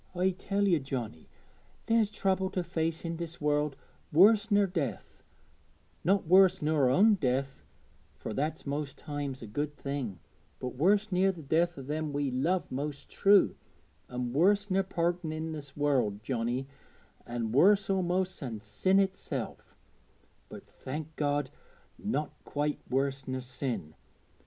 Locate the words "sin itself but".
18.59-20.65